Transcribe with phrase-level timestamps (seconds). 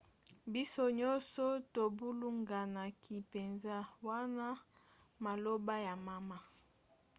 [0.53, 1.43] biso nyonso
[1.73, 3.75] tobulunganaki mpenza
[4.07, 4.47] wana
[5.23, 6.37] maloba ya mama